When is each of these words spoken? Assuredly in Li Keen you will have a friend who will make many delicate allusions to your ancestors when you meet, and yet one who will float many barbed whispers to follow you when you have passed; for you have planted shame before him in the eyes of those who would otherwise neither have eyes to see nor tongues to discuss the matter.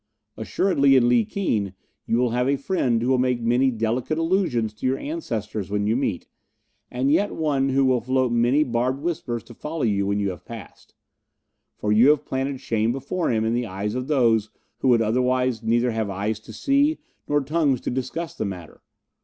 Assuredly 0.35 0.95
in 0.95 1.07
Li 1.07 1.23
Keen 1.23 1.75
you 2.07 2.17
will 2.17 2.31
have 2.31 2.49
a 2.49 2.55
friend 2.55 2.99
who 3.03 3.09
will 3.09 3.19
make 3.19 3.39
many 3.39 3.69
delicate 3.69 4.17
allusions 4.17 4.73
to 4.73 4.87
your 4.87 4.97
ancestors 4.97 5.69
when 5.69 5.85
you 5.85 5.95
meet, 5.95 6.27
and 6.89 7.11
yet 7.11 7.35
one 7.35 7.69
who 7.69 7.85
will 7.85 8.01
float 8.01 8.31
many 8.31 8.63
barbed 8.63 8.99
whispers 8.99 9.43
to 9.43 9.53
follow 9.53 9.83
you 9.83 10.07
when 10.07 10.19
you 10.19 10.31
have 10.31 10.43
passed; 10.43 10.95
for 11.77 11.91
you 11.91 12.09
have 12.09 12.25
planted 12.25 12.59
shame 12.59 12.91
before 12.91 13.29
him 13.29 13.45
in 13.45 13.53
the 13.53 13.67
eyes 13.67 13.93
of 13.93 14.07
those 14.07 14.49
who 14.79 14.87
would 14.87 15.03
otherwise 15.03 15.61
neither 15.61 15.91
have 15.91 16.09
eyes 16.09 16.39
to 16.39 16.51
see 16.51 16.97
nor 17.27 17.39
tongues 17.39 17.79
to 17.81 17.91
discuss 17.91 18.33
the 18.33 18.43
matter. 18.43 18.81